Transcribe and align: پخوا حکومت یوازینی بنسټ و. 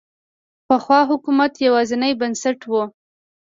پخوا 0.67 0.99
حکومت 1.11 1.53
یوازینی 1.65 2.13
بنسټ 2.19 2.59
و. 2.71 2.73